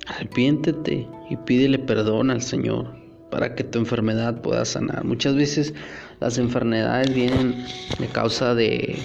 Arrepiéntete 0.07 1.07
y 1.31 1.37
pídele 1.37 1.79
perdón 1.79 2.31
al 2.31 2.43
Señor 2.43 2.95
para 3.31 3.55
que 3.55 3.65
tu 3.65 3.79
enfermedad 3.79 4.43
pueda 4.43 4.65
sanar. 4.65 5.05
Muchas 5.05 5.35
veces 5.35 5.75
las 6.21 6.39
enfermedades 6.39 7.13
vienen 7.15 7.65
de 7.99 8.07
causa 8.09 8.55
de, 8.55 8.99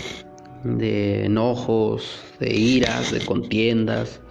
de 0.63 1.25
enojos, 1.25 2.21
de 2.39 2.53
iras, 2.53 3.11
de 3.11 3.19
contiendas. 3.25 4.21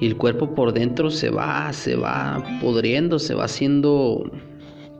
Y 0.00 0.06
el 0.06 0.16
cuerpo 0.16 0.54
por 0.54 0.72
dentro 0.72 1.10
se 1.10 1.30
va, 1.30 1.72
se 1.72 1.96
va 1.96 2.42
pudriendo, 2.60 3.18
se 3.18 3.34
va 3.34 3.44
haciendo, 3.44 4.30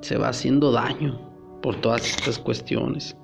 se 0.00 0.16
va 0.16 0.28
haciendo 0.28 0.70
daño 0.70 1.20
por 1.60 1.80
todas 1.80 2.08
estas 2.08 2.38
cuestiones. 2.38 3.16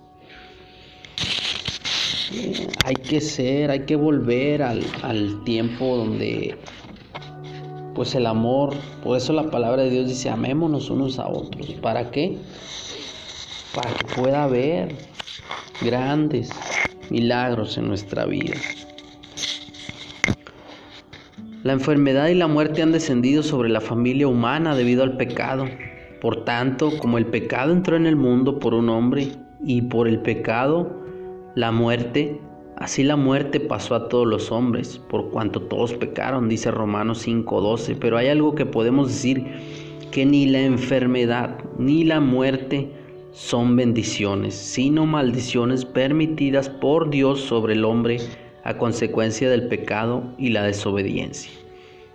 Hay 2.85 2.95
que 2.95 3.21
ser, 3.21 3.71
hay 3.71 3.81
que 3.81 3.97
volver 3.97 4.63
al, 4.63 4.85
al 5.03 5.43
tiempo 5.45 5.97
donde 5.97 6.57
pues 7.95 8.15
el 8.15 8.27
amor, 8.27 8.75
por 9.03 9.17
eso 9.17 9.33
la 9.33 9.51
palabra 9.51 9.83
de 9.83 9.91
Dios 9.91 10.09
dice, 10.09 10.31
amémonos 10.31 10.89
unos 10.91 11.19
a 11.19 11.29
otros. 11.29 11.67
¿Para 11.83 12.11
qué? 12.11 12.39
Para 13.75 13.91
que 13.91 14.05
pueda 14.15 14.45
haber 14.45 14.95
grandes 15.81 16.51
milagros 17.11 17.79
en 17.79 17.89
nuestra 17.89 18.27
vida. 18.27 18.55
La 21.65 21.73
enfermedad 21.73 22.29
y 22.29 22.35
la 22.35 22.47
muerte 22.47 22.83
han 22.83 22.93
descendido 22.93 23.43
sobre 23.43 23.69
la 23.69 23.81
familia 23.81 24.29
humana 24.29 24.75
debido 24.75 25.03
al 25.03 25.17
pecado. 25.17 25.67
Por 26.21 26.45
tanto, 26.45 26.97
como 26.99 27.19
el 27.19 27.27
pecado 27.27 27.73
entró 27.73 27.97
en 27.97 28.07
el 28.07 28.17
mundo 28.17 28.59
por 28.59 28.75
un 28.75 28.89
hombre 28.89 29.29
y 29.65 29.83
por 29.83 30.09
el 30.09 30.21
pecado 30.21 30.91
la 31.55 31.73
muerte, 31.73 32.41
Así 32.79 33.03
la 33.03 33.17
muerte 33.17 33.59
pasó 33.59 33.97
a 33.97 34.09
todos 34.09 34.25
los 34.25 34.53
hombres, 34.53 35.01
por 35.11 35.31
cuanto 35.31 35.63
todos 35.63 35.95
pecaron, 35.95 36.49
dice 36.49 36.71
Romanos 36.71 37.27
5:12. 37.27 37.97
Pero 37.97 38.17
hay 38.17 38.29
algo 38.29 38.55
que 38.55 38.67
podemos 38.67 39.09
decir, 39.09 39.45
que 40.13 40.25
ni 40.25 40.47
la 40.47 40.61
enfermedad 40.61 41.59
ni 41.77 42.05
la 42.05 42.21
muerte 42.21 42.93
son 43.33 43.77
bendiciones, 43.77 44.55
sino 44.55 45.07
maldiciones 45.07 45.85
permitidas 45.85 46.69
por 46.69 47.11
Dios 47.11 47.41
sobre 47.41 47.75
el 47.75 47.85
hombre 47.85 48.19
a 48.65 48.77
consecuencia 48.77 49.51
del 49.51 49.69
pecado 49.69 50.25
y 50.39 50.51
la 50.51 50.63
desobediencia. 50.63 51.53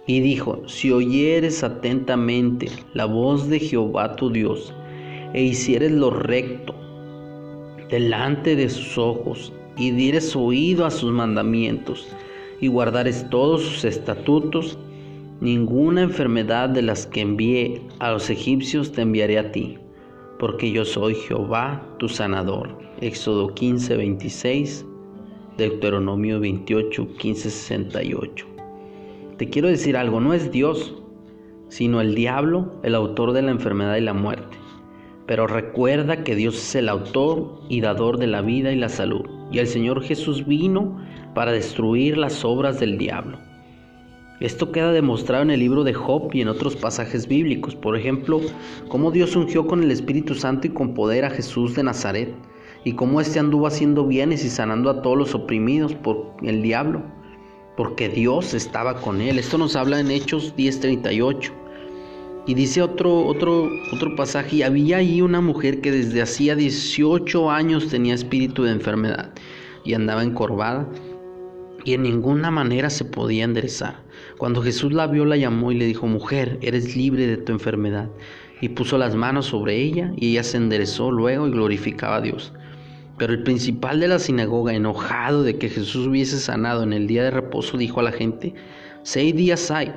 Y 0.06 0.20
dijo, 0.20 0.68
si 0.68 0.92
oyeres 0.92 1.64
atentamente 1.64 2.68
la 2.94 3.06
voz 3.06 3.50
de 3.50 3.60
Jehová 3.60 4.16
tu 4.16 4.30
Dios, 4.30 4.74
e 5.34 5.42
hicieres 5.42 5.92
lo 5.92 6.12
recto 6.12 6.76
delante 7.90 8.56
de 8.56 8.70
sus 8.70 8.98
ojos, 8.98 9.54
y 9.78 9.92
dieres 9.92 10.36
oído 10.36 10.86
a 10.86 10.92
sus 10.92 11.12
mandamientos 11.12 12.08
y 12.60 12.68
guardares 12.68 13.28
todos 13.30 13.64
sus 13.64 13.86
estatutos, 13.86 14.78
ninguna 15.42 16.04
enfermedad 16.04 16.70
de 16.70 16.82
las 16.82 17.08
que 17.08 17.22
envié 17.22 17.82
a 18.00 18.12
los 18.12 18.30
egipcios 18.30 18.92
te 18.92 19.02
enviaré 19.02 19.40
a 19.40 19.52
ti, 19.52 19.78
porque 20.44 20.74
yo 20.74 20.84
soy 20.84 21.16
Jehová 21.16 21.82
tu 22.00 22.10
sanador. 22.10 22.78
Éxodo 23.00 23.54
15, 23.54 23.96
26, 23.96 24.86
Deuteronomio 25.58 26.42
28, 26.42 27.16
15, 27.18 27.50
68. 27.50 28.46
Te 29.38 29.50
quiero 29.50 29.70
decir 29.70 29.96
algo, 29.96 30.20
no 30.20 30.34
es 30.34 30.52
Dios, 30.52 31.02
sino 31.70 32.02
el 32.02 32.14
diablo 32.14 32.74
el 32.84 32.94
autor 32.94 33.32
de 33.32 33.42
la 33.42 33.52
enfermedad 33.52 33.96
y 33.96 34.02
la 34.02 34.14
muerte. 34.14 34.58
Pero 35.28 35.48
recuerda 35.48 36.26
que 36.26 36.36
Dios 36.36 36.56
es 36.56 36.76
el 36.76 36.90
autor 36.90 37.62
y 37.70 37.80
dador 37.80 38.18
de 38.18 38.28
la 38.28 38.42
vida 38.42 38.74
y 38.74 38.76
la 38.76 38.90
salud 38.90 39.24
y 39.50 39.60
el 39.60 39.68
Señor 39.68 40.04
Jesús 40.04 40.46
vino 40.46 41.00
para 41.34 41.54
destruir 41.54 42.18
las 42.18 42.44
obras 42.44 42.82
del 42.82 42.98
diablo. 42.98 43.40
Esto 44.44 44.74
queda 44.74 44.92
demostrado 44.92 45.42
en 45.44 45.52
el 45.52 45.62
libro 45.62 45.86
de 45.86 45.94
Job 45.94 46.30
y 46.34 46.42
en 46.42 46.50
otros 46.50 46.76
pasajes 46.76 47.30
bíblicos. 47.30 47.76
Por 47.76 47.96
ejemplo, 47.96 48.42
cómo 48.90 49.10
Dios 49.10 49.38
ungió 49.38 49.66
con 49.66 49.82
el 49.82 49.90
Espíritu 49.90 50.36
Santo 50.36 50.68
y 50.68 50.72
con 50.72 50.94
poder 50.94 51.24
a 51.24 51.30
Jesús 51.30 51.76
de 51.76 51.84
Nazaret 51.84 52.36
y 52.84 52.92
cómo 52.92 53.22
éste 53.22 53.40
anduvo 53.40 53.68
haciendo 53.68 54.06
bienes 54.06 54.44
y 54.44 54.50
sanando 54.50 54.90
a 54.90 55.02
todos 55.02 55.18
los 55.18 55.34
oprimidos 55.34 55.96
por 55.96 56.34
el 56.42 56.62
diablo, 56.62 57.04
porque 57.78 58.10
Dios 58.10 58.54
estaba 58.54 59.00
con 59.00 59.22
él. 59.22 59.40
Esto 59.40 59.58
nos 59.58 59.78
habla 59.78 60.02
en 60.02 60.12
Hechos 60.12 60.54
10:38. 60.58 61.54
Y 62.46 62.54
dice 62.54 62.82
otro, 62.82 63.26
otro, 63.26 63.70
otro 63.94 64.14
pasaje, 64.18 64.58
y 64.58 64.64
había 64.64 64.98
ahí 64.98 65.22
una 65.22 65.40
mujer 65.40 65.80
que 65.80 65.94
desde 65.94 66.22
hacía 66.22 66.58
18 66.58 67.50
años 67.50 67.88
tenía 67.88 68.14
espíritu 68.14 68.64
de 68.64 68.72
enfermedad 68.72 69.32
y 69.86 69.94
andaba 69.94 70.22
encorvada 70.22 70.86
y 71.84 71.94
en 71.94 72.04
ninguna 72.04 72.52
manera 72.52 72.90
se 72.90 73.06
podía 73.06 73.44
enderezar. 73.44 73.98
Cuando 74.38 74.62
Jesús 74.62 74.94
la 74.94 75.08
vio, 75.08 75.26
la 75.26 75.38
llamó 75.38 75.72
y 75.72 75.76
le 75.76 75.86
dijo, 75.86 76.08
mujer, 76.08 76.58
eres 76.62 76.96
libre 76.96 77.28
de 77.28 77.38
tu 77.38 77.52
enfermedad. 77.52 78.10
Y 78.62 78.70
puso 78.70 78.98
las 78.98 79.16
manos 79.16 79.48
sobre 79.48 79.76
ella 79.76 80.14
y 80.16 80.32
ella 80.32 80.44
se 80.44 80.58
enderezó 80.58 81.12
luego 81.12 81.48
y 81.48 81.52
glorificaba 81.52 82.18
a 82.18 82.22
Dios. 82.22 82.54
Pero 83.18 83.34
el 83.34 83.44
principal 83.44 84.00
de 84.00 84.08
la 84.08 84.20
sinagoga, 84.20 84.74
enojado 84.74 85.44
de 85.44 85.58
que 85.58 85.70
Jesús 85.70 86.08
hubiese 86.08 86.40
sanado 86.40 86.84
en 86.84 86.94
el 86.94 87.08
día 87.08 87.24
de 87.24 87.32
reposo, 87.32 87.78
dijo 87.78 88.00
a 88.00 88.04
la 88.04 88.12
gente, 88.12 88.54
seis 89.04 89.36
días 89.36 89.70
hay 89.70 89.94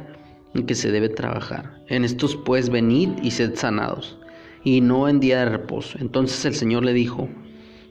en 0.55 0.67
que 0.67 0.75
se 0.75 0.91
debe 0.91 1.09
trabajar. 1.09 1.83
En 1.89 2.05
estos 2.05 2.37
pues 2.37 2.69
venid 2.69 3.11
y 3.23 3.31
sed 3.31 3.55
sanados, 3.55 4.19
y 4.65 4.81
no 4.81 5.09
en 5.09 5.21
día 5.21 5.41
de 5.41 5.51
reposo. 5.51 5.99
Entonces 6.01 6.45
el 6.45 6.55
Señor 6.55 6.85
le 6.85 6.93
dijo, 6.93 7.29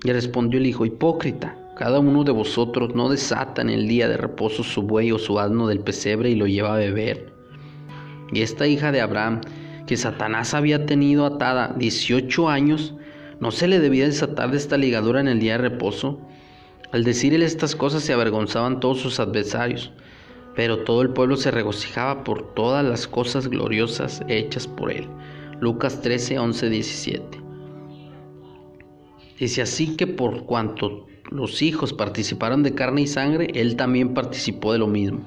y 0.03 0.11
respondió 0.11 0.59
el 0.59 0.67
hijo, 0.67 0.85
hipócrita, 0.85 1.57
cada 1.75 1.99
uno 1.99 2.23
de 2.23 2.31
vosotros 2.31 2.95
no 2.95 3.09
desata 3.09 3.61
en 3.61 3.69
el 3.69 3.87
día 3.87 4.07
de 4.07 4.15
reposo 4.15 4.63
su 4.63 4.81
buey 4.83 5.11
o 5.11 5.19
su 5.19 5.39
asno 5.39 5.67
del 5.67 5.81
pesebre 5.81 6.29
y 6.29 6.35
lo 6.35 6.47
lleva 6.47 6.73
a 6.73 6.77
beber. 6.77 7.33
Y 8.31 8.41
esta 8.41 8.65
hija 8.65 8.93
de 8.93 9.01
Abraham, 9.01 9.41
que 9.85 9.97
Satanás 9.97 10.53
había 10.53 10.85
tenido 10.85 11.25
atada 11.25 11.75
18 11.77 12.49
años, 12.49 12.95
¿no 13.41 13.51
se 13.51 13.67
le 13.67 13.79
debía 13.79 14.05
desatar 14.05 14.51
de 14.51 14.57
esta 14.57 14.77
ligadura 14.77 15.19
en 15.19 15.27
el 15.27 15.39
día 15.39 15.53
de 15.53 15.69
reposo? 15.69 16.21
Al 16.93 17.03
decirle 17.03 17.45
estas 17.45 17.75
cosas 17.75 18.03
se 18.03 18.13
avergonzaban 18.13 18.79
todos 18.79 19.01
sus 19.01 19.19
adversarios. 19.19 19.91
Pero 20.55 20.85
todo 20.85 21.01
el 21.01 21.09
pueblo 21.09 21.35
se 21.35 21.51
regocijaba 21.51 22.23
por 22.23 22.53
todas 22.53 22.85
las 22.85 23.05
cosas 23.05 23.49
gloriosas 23.49 24.21
hechas 24.29 24.65
por 24.65 24.93
él. 24.93 25.09
Lucas 25.59 26.01
13, 26.01 26.39
11, 26.39 26.69
17. 26.69 27.41
Dice 29.37 29.61
así 29.61 29.97
que 29.97 30.07
por 30.07 30.45
cuanto 30.45 31.07
los 31.31 31.61
hijos 31.61 31.93
participaron 31.93 32.63
de 32.63 32.73
carne 32.73 33.01
y 33.01 33.07
sangre, 33.07 33.47
él 33.53 33.75
también 33.75 34.13
participó 34.13 34.73
de 34.73 34.79
lo 34.79 34.87
mismo, 34.87 35.21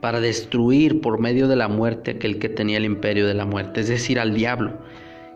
para 0.00 0.20
destruir 0.20 1.00
por 1.00 1.20
medio 1.20 1.48
de 1.48 1.56
la 1.56 1.68
muerte 1.68 2.12
aquel 2.12 2.38
que 2.38 2.48
tenía 2.48 2.78
el 2.78 2.84
imperio 2.84 3.26
de 3.26 3.34
la 3.34 3.44
muerte, 3.44 3.80
es 3.80 3.88
decir, 3.88 4.18
al 4.18 4.34
diablo, 4.34 4.72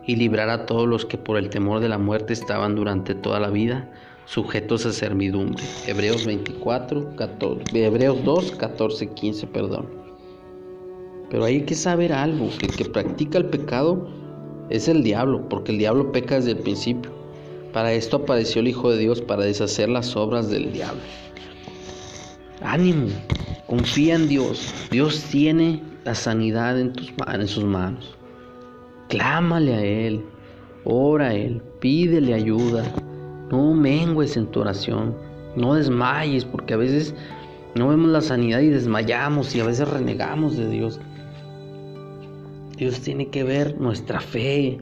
y 0.05 0.15
librar 0.15 0.49
a 0.49 0.65
todos 0.65 0.87
los 0.87 1.05
que 1.05 1.17
por 1.17 1.37
el 1.37 1.49
temor 1.49 1.79
de 1.79 1.89
la 1.89 1.97
muerte 1.97 2.33
estaban 2.33 2.75
durante 2.75 3.13
toda 3.13 3.39
la 3.39 3.49
vida 3.49 3.89
sujetos 4.25 4.85
a 4.85 4.91
servidumbre. 4.91 5.63
Hebreos 5.85 6.25
24, 6.25 7.15
14, 7.15 7.85
Hebreos 7.85 8.23
2, 8.23 8.51
14, 8.51 9.07
15, 9.07 9.47
perdón. 9.47 9.87
Pero 11.29 11.45
hay 11.45 11.61
que 11.61 11.75
saber 11.75 12.13
algo, 12.13 12.49
que 12.57 12.67
el 12.67 12.75
que 12.75 12.85
practica 12.85 13.37
el 13.37 13.45
pecado 13.45 14.07
es 14.69 14.87
el 14.87 15.03
diablo, 15.03 15.47
porque 15.47 15.71
el 15.71 15.77
diablo 15.77 16.11
peca 16.11 16.35
desde 16.35 16.51
el 16.51 16.57
principio. 16.59 17.16
Para 17.77 17.93
esto 17.93 18.17
apareció 18.17 18.61
el 18.61 18.69
Hijo 18.69 18.89
de 18.89 18.97
Dios, 18.97 19.21
para 19.21 19.43
deshacer 19.43 19.87
las 19.87 20.15
obras 20.15 20.49
del 20.49 20.73
diablo. 20.73 20.99
Ánimo, 22.63 23.09
confía 23.67 24.15
en 24.15 24.27
Dios. 24.27 24.73
Dios 24.89 25.21
tiene 25.29 25.83
la 26.03 26.15
sanidad 26.15 26.79
en, 26.79 27.47
sus 27.47 27.63
manos. 27.63 28.17
Clámale 29.09 29.75
a 29.75 29.83
Él, 29.83 30.25
ora 30.85 31.27
a 31.27 31.33
Él, 31.35 31.61
pídele 31.79 32.33
ayuda. 32.33 32.83
No 33.51 33.75
mengues 33.75 34.37
en 34.37 34.47
tu 34.47 34.61
oración, 34.61 35.15
no 35.55 35.75
desmayes, 35.75 36.45
porque 36.45 36.73
a 36.73 36.77
veces 36.77 37.13
no 37.75 37.89
vemos 37.89 38.09
la 38.09 38.21
sanidad 38.21 38.61
y 38.61 38.69
desmayamos 38.69 39.55
y 39.55 39.59
a 39.59 39.65
veces 39.65 39.87
renegamos 39.87 40.57
de 40.57 40.67
Dios. 40.67 40.99
Dios 42.75 43.01
tiene 43.01 43.29
que 43.29 43.43
ver 43.43 43.79
nuestra 43.79 44.19
fe. 44.19 44.79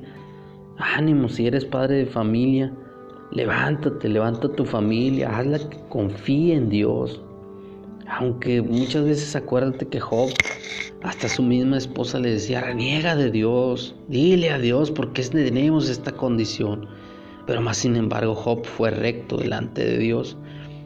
Ánimo, 0.78 1.28
si 1.28 1.46
eres 1.46 1.66
padre 1.66 1.98
de 1.98 2.06
familia, 2.06 2.72
levántate, 3.36 4.08
levanta 4.08 4.48
tu 4.50 4.66
familia, 4.66 5.38
hazla 5.38 5.60
que 5.60 5.78
confíe 5.90 6.56
en 6.56 6.70
Dios. 6.70 7.22
Aunque 8.08 8.62
muchas 8.62 9.04
veces 9.04 9.36
acuérdate 9.36 9.88
que 9.88 10.00
Job, 10.00 10.30
hasta 11.04 11.28
su 11.28 11.44
misma 11.44 11.78
esposa 11.78 12.20
le 12.20 12.32
decía, 12.32 12.62
reniega 12.62 13.16
de 13.16 13.30
Dios, 13.30 13.96
dile 14.08 14.52
a 14.52 14.58
Dios 14.58 14.90
por 14.90 15.12
qué 15.14 15.22
tenemos 15.24 15.90
esta 15.90 16.12
condición. 16.12 16.88
Pero 17.46 17.62
más 17.62 17.78
sin 17.78 17.96
embargo 17.96 18.34
Job 18.34 18.66
fue 18.66 18.90
recto 18.90 19.38
delante 19.38 19.84
de 19.84 19.98
Dios 19.98 20.38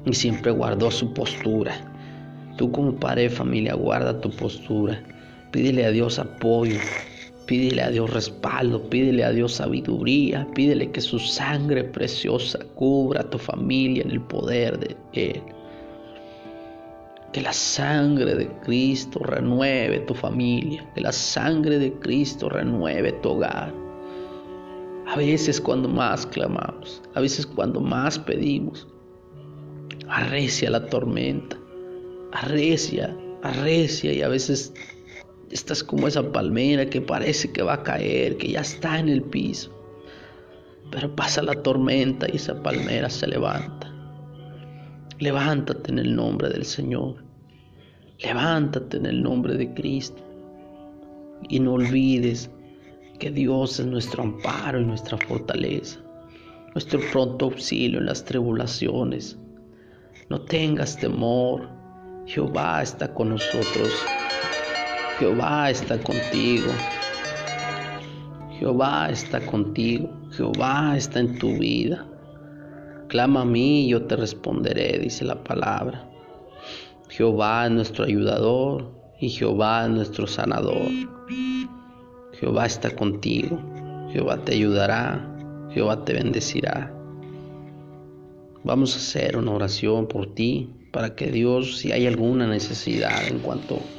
y 0.06 0.14
siempre 0.14 0.52
guardó 0.52 0.92
su 0.92 1.14
postura. 1.14 1.74
Tú 2.58 2.72
como 2.72 2.96
padre 2.96 3.24
de 3.24 3.30
familia 3.30 3.76
guarda 3.76 4.20
tu 4.20 4.32
postura. 4.32 5.02
Pídele 5.52 5.86
a 5.86 5.92
Dios 5.92 6.20
apoyo, 6.20 6.80
pídele 7.50 7.82
a 7.82 7.90
Dios 7.90 8.12
respaldo, 8.12 8.80
pídele 8.92 9.24
a 9.24 9.32
Dios 9.32 9.54
sabiduría, 9.54 10.48
pídele 10.54 10.92
que 10.92 11.02
su 11.02 11.18
sangre 11.18 11.84
preciosa 11.84 12.60
cubra 12.76 13.22
a 13.22 13.30
tu 13.32 13.40
familia 13.40 14.04
en 14.04 14.12
el 14.12 14.22
poder 14.22 14.78
de 14.78 14.96
Él. 15.14 15.42
Que 17.34 17.42
la 17.42 17.52
sangre 17.52 18.36
de 18.36 18.48
Cristo 18.60 19.18
renueve 19.24 19.98
tu 20.02 20.14
familia, 20.14 20.88
que 20.94 21.02
la 21.02 21.12
sangre 21.12 21.80
de 21.80 21.92
Cristo 21.94 22.50
renueve 22.50 23.14
tu 23.14 23.30
hogar. 23.30 23.74
A 25.08 25.18
veces 25.18 25.60
cuando 25.60 25.90
más 25.90 26.28
clamamos, 26.28 27.02
a 27.16 27.20
veces 27.20 27.48
cuando 27.48 27.82
más 27.82 28.20
pedimos, 28.20 28.88
arrecia 30.08 30.70
la 30.70 30.86
tormenta, 30.86 31.58
arrecia, 32.32 33.18
arrecia 33.42 34.14
y 34.14 34.22
a 34.22 34.28
veces 34.28 34.72
estás 35.52 35.84
como 35.84 36.08
esa 36.08 36.32
palmera 36.32 36.86
que 36.86 37.02
parece 37.02 37.52
que 37.52 37.64
va 37.64 37.74
a 37.74 37.84
caer, 37.84 38.38
que 38.38 38.52
ya 38.52 38.62
está 38.62 39.00
en 39.00 39.10
el 39.10 39.24
piso. 39.24 39.76
Pero 40.92 41.16
pasa 41.16 41.42
la 41.42 41.62
tormenta 41.62 42.28
y 42.32 42.38
esa 42.38 42.62
palmera 42.62 43.10
se 43.10 43.28
levanta. 43.28 43.94
Levántate 45.20 45.92
en 45.92 46.00
el 46.00 46.16
nombre 46.16 46.50
del 46.50 46.66
Señor. 46.66 47.24
Levántate 48.20 48.98
en 48.98 49.06
el 49.06 49.22
nombre 49.22 49.56
de 49.56 49.74
Cristo. 49.74 50.24
Y 51.48 51.60
no 51.60 51.74
olvides 51.74 52.50
que 53.20 53.30
Dios 53.32 53.80
es 53.80 53.86
nuestro 53.86 54.24
amparo 54.24 54.80
y 54.80 54.86
nuestra 54.86 55.18
fortaleza, 55.18 56.00
nuestro 56.74 57.00
pronto 57.12 57.46
auxilio 57.46 58.00
en 58.00 58.06
las 58.06 58.24
tribulaciones. 58.24 59.38
No 60.30 60.42
tengas 60.42 60.98
temor, 60.98 61.70
Jehová 62.26 62.82
está 62.82 63.14
con 63.14 63.30
nosotros. 63.30 64.06
Jehová 65.20 65.70
está 65.70 65.98
contigo. 65.98 66.72
Jehová 68.58 69.10
está 69.10 69.42
contigo. 69.42 70.10
Jehová 70.32 70.96
está 70.96 71.20
en 71.20 71.38
tu 71.38 71.58
vida. 71.58 72.08
Clama 73.10 73.42
a 73.42 73.46
mí 73.46 73.86
y 73.86 73.90
yo 73.90 74.06
te 74.06 74.16
responderé, 74.16 74.98
dice 74.98 75.26
la 75.26 75.44
palabra. 75.44 76.10
Jehová 77.10 77.66
es 77.66 77.72
nuestro 77.72 78.06
ayudador 78.06 78.94
y 79.20 79.28
Jehová 79.28 79.84
es 79.84 79.90
nuestro 79.90 80.26
sanador. 80.26 80.88
Jehová 82.40 82.66
está 82.66 82.90
contigo. 82.92 83.60
Jehová 84.14 84.38
te 84.46 84.54
ayudará. 84.54 85.20
Jehová 85.74 86.06
te 86.06 86.14
bendecirá. 86.14 86.94
Vamos 88.64 88.94
a 88.94 89.00
hacer 89.00 89.36
una 89.36 89.52
oración 89.52 90.08
por 90.08 90.34
ti 90.34 90.70
para 90.94 91.14
que 91.16 91.30
Dios, 91.30 91.78
si 91.78 91.92
hay 91.92 92.08
alguna 92.08 92.48
necesidad 92.48 93.28
en 93.28 93.40
cuanto 93.40 93.76
a 93.76 93.99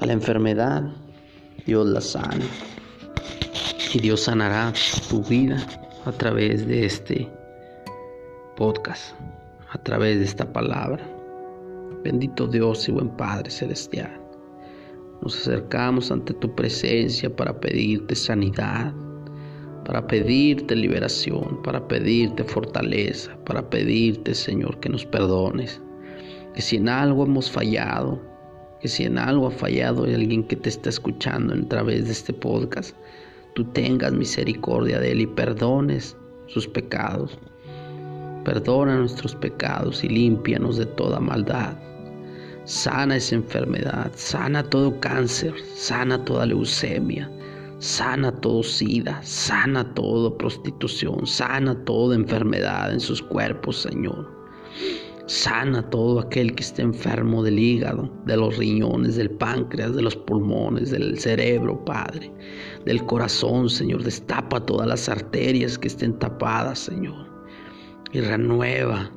la 0.00 0.12
enfermedad, 0.12 0.82
Dios 1.66 1.86
la 1.86 2.00
sane. 2.00 2.44
Y 3.94 4.00
Dios 4.00 4.22
sanará 4.22 4.72
tu 5.08 5.22
vida 5.22 5.58
a 6.06 6.12
través 6.12 6.66
de 6.66 6.86
este 6.86 7.30
podcast, 8.56 9.14
a 9.70 9.78
través 9.78 10.18
de 10.18 10.24
esta 10.24 10.50
palabra. 10.52 11.06
Bendito 12.02 12.46
Dios 12.46 12.88
y 12.88 12.92
buen 12.92 13.10
Padre 13.10 13.50
Celestial. 13.50 14.18
Nos 15.20 15.36
acercamos 15.36 16.10
ante 16.10 16.34
tu 16.34 16.52
presencia 16.54 17.34
para 17.34 17.60
pedirte 17.60 18.16
sanidad, 18.16 18.92
para 19.84 20.04
pedirte 20.06 20.74
liberación, 20.74 21.62
para 21.62 21.86
pedirte 21.86 22.42
fortaleza, 22.42 23.36
para 23.44 23.68
pedirte, 23.68 24.34
Señor, 24.34 24.80
que 24.80 24.88
nos 24.88 25.06
perdones. 25.06 25.80
Que 26.54 26.62
si 26.62 26.76
en 26.76 26.88
algo 26.88 27.24
hemos 27.24 27.50
fallado, 27.50 28.31
que 28.82 28.88
si 28.88 29.04
en 29.04 29.16
algo 29.16 29.46
ha 29.46 29.50
fallado 29.52 30.04
hay 30.04 30.14
alguien 30.14 30.42
que 30.42 30.56
te 30.56 30.68
está 30.68 30.90
escuchando 30.90 31.54
a 31.54 31.68
través 31.68 32.06
de 32.06 32.12
este 32.12 32.32
podcast, 32.32 32.96
tú 33.54 33.64
tengas 33.64 34.12
misericordia 34.12 34.98
de 34.98 35.12
él 35.12 35.20
y 35.20 35.26
perdones 35.28 36.16
sus 36.48 36.66
pecados. 36.66 37.38
Perdona 38.44 38.96
nuestros 38.96 39.36
pecados 39.36 40.02
y 40.02 40.08
límpianos 40.08 40.78
de 40.78 40.86
toda 40.86 41.20
maldad. 41.20 41.78
Sana 42.64 43.16
esa 43.16 43.36
enfermedad, 43.36 44.10
sana 44.16 44.64
todo 44.64 44.98
cáncer, 44.98 45.54
sana 45.76 46.24
toda 46.24 46.46
leucemia, 46.46 47.30
sana 47.78 48.32
todo 48.32 48.64
sida, 48.64 49.20
sana 49.22 49.94
toda 49.94 50.36
prostitución, 50.36 51.24
sana 51.24 51.76
toda 51.84 52.16
enfermedad 52.16 52.92
en 52.92 52.98
sus 52.98 53.22
cuerpos, 53.22 53.82
Señor. 53.82 54.28
Sana 55.26 55.88
todo 55.90 56.20
aquel 56.20 56.54
que 56.54 56.62
esté 56.62 56.82
enfermo 56.82 57.42
del 57.42 57.58
hígado, 57.58 58.10
de 58.26 58.36
los 58.36 58.56
riñones, 58.56 59.16
del 59.16 59.30
páncreas, 59.30 59.94
de 59.94 60.02
los 60.02 60.16
pulmones, 60.16 60.90
del 60.90 61.18
cerebro, 61.18 61.84
Padre, 61.84 62.32
del 62.84 63.04
corazón, 63.06 63.70
Señor. 63.70 64.02
Destapa 64.02 64.64
todas 64.66 64.86
las 64.86 65.08
arterias 65.08 65.78
que 65.78 65.88
estén 65.88 66.18
tapadas, 66.18 66.80
Señor 66.80 67.32
y 68.12 68.20
renueva. 68.20 69.10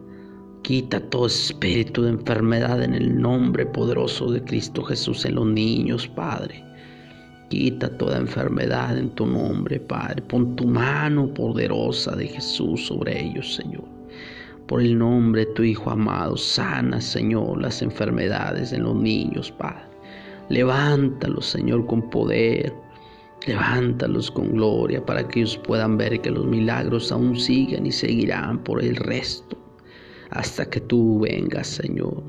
Quita 0.63 0.99
todo 1.09 1.27
espíritu 1.27 2.03
de 2.03 2.09
enfermedad 2.09 2.81
en 2.81 2.95
el 2.95 3.21
nombre 3.21 3.65
poderoso 3.67 4.31
de 4.31 4.43
Cristo 4.43 4.83
Jesús 4.83 5.23
en 5.25 5.35
los 5.35 5.45
niños, 5.45 6.07
Padre. 6.07 6.63
Quita 7.49 7.95
toda 7.97 8.17
enfermedad 8.17 8.97
en 8.97 9.11
tu 9.11 9.27
nombre, 9.27 9.79
Padre. 9.79 10.23
Pon 10.23 10.55
tu 10.55 10.65
mano 10.65 11.31
poderosa 11.31 12.15
de 12.15 12.27
Jesús 12.27 12.87
sobre 12.87 13.25
ellos, 13.25 13.55
Señor. 13.55 13.94
Por 14.67 14.81
el 14.81 14.97
nombre 14.97 15.45
de 15.45 15.53
tu 15.53 15.61
Hijo 15.61 15.91
amado, 15.91 16.35
sana, 16.37 16.99
Señor, 16.99 17.61
las 17.61 17.83
enfermedades 17.83 18.73
en 18.73 18.83
los 18.83 18.95
niños, 18.95 19.51
Padre. 19.51 19.83
Levántalos, 20.49 21.45
Señor, 21.45 21.85
con 21.85 22.09
poder. 22.09 22.73
Levántalos 23.45 24.31
con 24.31 24.53
gloria 24.53 25.05
para 25.05 25.27
que 25.27 25.41
ellos 25.41 25.57
puedan 25.57 25.97
ver 25.97 26.19
que 26.19 26.31
los 26.31 26.47
milagros 26.47 27.11
aún 27.11 27.39
siguen 27.39 27.85
y 27.85 27.91
seguirán 27.91 28.63
por 28.63 28.83
el 28.83 28.95
resto 28.95 29.55
hasta 30.31 30.67
que 30.67 30.79
tú 30.79 31.19
vengas, 31.19 31.67
Señor. 31.67 32.23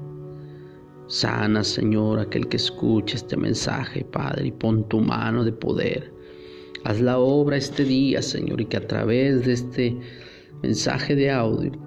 Sana, 1.09 1.65
Señor, 1.65 2.19
aquel 2.19 2.49
que 2.49 2.59
escucha 2.59 3.17
este 3.17 3.39
mensaje, 3.39 4.05
Padre, 4.05 4.49
y 4.49 4.53
pon 4.53 4.87
tu 4.89 5.01
mano 5.01 5.43
de 5.43 5.53
poder. 5.53 6.13
Haz 6.85 7.01
la 7.01 7.19
obra 7.19 7.57
este 7.57 7.85
día, 7.85 8.21
Señor, 8.21 8.61
y 8.61 8.67
que 8.67 8.77
a 8.77 8.87
través 8.87 9.47
de 9.47 9.53
este 9.55 9.97
mensaje 10.63 11.15
de 11.15 11.31
audio 11.31 11.86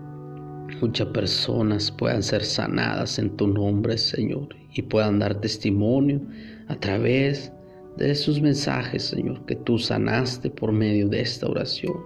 muchas 0.81 1.07
personas 1.07 1.91
puedan 1.91 2.23
ser 2.23 2.43
sanadas 2.43 3.19
en 3.19 3.35
tu 3.37 3.47
nombre, 3.47 3.97
Señor, 3.97 4.49
y 4.73 4.81
puedan 4.81 5.19
dar 5.19 5.39
testimonio 5.41 6.21
a 6.67 6.75
través 6.75 7.51
de 7.97 8.11
esos 8.11 8.41
mensajes, 8.41 9.03
Señor, 9.03 9.45
que 9.45 9.55
tú 9.55 9.77
sanaste 9.77 10.49
por 10.49 10.71
medio 10.71 11.09
de 11.09 11.21
esta 11.21 11.47
oración. 11.47 11.97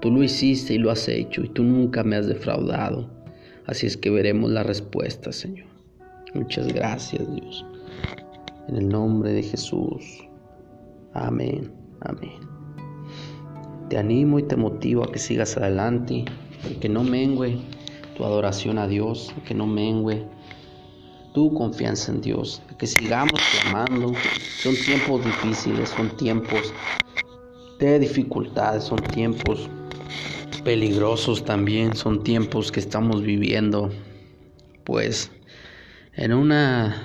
Tú 0.00 0.10
lo 0.10 0.22
hiciste 0.22 0.74
y 0.74 0.78
lo 0.78 0.90
has 0.90 1.08
hecho 1.08 1.42
y 1.42 1.48
tú 1.48 1.62
nunca 1.62 2.04
me 2.04 2.16
has 2.16 2.26
defraudado. 2.26 3.10
Así 3.66 3.86
es 3.86 3.96
que 3.96 4.10
veremos 4.10 4.50
la 4.50 4.62
respuesta, 4.62 5.32
Señor. 5.32 5.66
Muchas 6.34 6.68
gracias, 6.68 7.22
Dios. 7.34 7.64
En 8.68 8.76
el 8.76 8.88
nombre 8.88 9.32
de 9.32 9.42
Jesús. 9.42 10.04
Amén. 11.14 11.72
Amén. 12.00 12.40
Te 13.88 13.98
animo 13.98 14.38
y 14.38 14.42
te 14.42 14.56
motivo 14.56 15.04
a 15.04 15.12
que 15.12 15.18
sigas 15.18 15.56
adelante, 15.56 16.24
que 16.80 16.88
no 16.88 17.02
mengue 17.02 17.58
tu 18.16 18.24
adoración 18.24 18.78
a 18.78 18.86
Dios, 18.86 19.32
que 19.46 19.54
no 19.54 19.66
mengue 19.66 20.24
tu 21.32 21.52
confianza 21.52 22.12
en 22.12 22.20
Dios, 22.20 22.62
que 22.78 22.86
sigamos 22.86 23.40
clamando. 23.62 24.12
Son 24.62 24.74
tiempos 24.76 25.24
difíciles, 25.24 25.88
son 25.90 26.16
tiempos 26.16 26.72
de 27.78 27.98
dificultades, 27.98 28.84
son 28.84 28.98
tiempos 29.10 29.68
peligrosos 30.64 31.44
también, 31.44 31.94
son 31.94 32.22
tiempos 32.22 32.70
que 32.70 32.80
estamos 32.80 33.22
viviendo 33.22 33.90
pues 34.84 35.30
en 36.14 36.32
una 36.32 37.02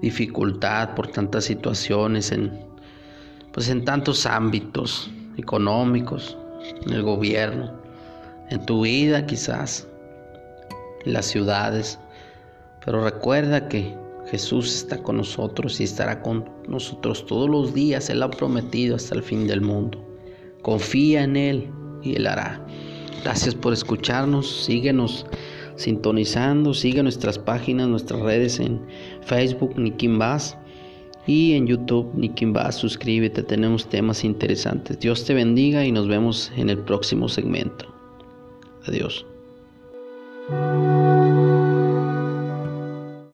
dificultad 0.00 0.94
por 0.94 1.08
tantas 1.08 1.44
situaciones 1.44 2.30
en 2.30 2.66
pues 3.52 3.70
en 3.70 3.86
tantos 3.86 4.26
ámbitos 4.26 5.10
económicos, 5.38 6.36
en 6.84 6.92
el 6.92 7.02
gobierno, 7.02 7.72
en 8.50 8.66
tu 8.66 8.82
vida 8.82 9.24
quizás, 9.24 9.88
en 11.06 11.14
las 11.14 11.24
ciudades 11.24 11.98
pero 12.86 13.02
recuerda 13.02 13.68
que 13.68 13.94
Jesús 14.30 14.72
está 14.72 15.02
con 15.02 15.16
nosotros 15.16 15.80
y 15.80 15.84
estará 15.84 16.22
con 16.22 16.48
nosotros 16.68 17.26
todos 17.26 17.50
los 17.50 17.74
días. 17.74 18.08
Él 18.08 18.22
ha 18.22 18.30
prometido 18.30 18.94
hasta 18.94 19.16
el 19.16 19.24
fin 19.24 19.48
del 19.48 19.60
mundo. 19.60 20.02
Confía 20.62 21.24
en 21.24 21.36
Él 21.36 21.68
y 22.02 22.14
Él 22.14 22.28
hará. 22.28 22.64
Gracias 23.24 23.56
por 23.56 23.72
escucharnos. 23.72 24.64
Síguenos 24.64 25.26
sintonizando. 25.74 26.72
Sigue 26.72 27.02
nuestras 27.02 27.40
páginas, 27.40 27.88
nuestras 27.88 28.20
redes 28.20 28.60
en 28.60 28.80
Facebook, 29.22 29.76
Nikim 29.76 30.18
Bass, 30.18 30.56
Y 31.26 31.54
en 31.54 31.66
YouTube, 31.66 32.14
Nikimba, 32.14 32.70
suscríbete, 32.70 33.42
tenemos 33.42 33.88
temas 33.88 34.22
interesantes. 34.22 35.00
Dios 35.00 35.24
te 35.24 35.34
bendiga 35.34 35.84
y 35.84 35.90
nos 35.90 36.06
vemos 36.06 36.52
en 36.56 36.70
el 36.70 36.78
próximo 36.78 37.28
segmento. 37.28 37.84
Adiós. 38.86 39.26
Música 40.48 41.15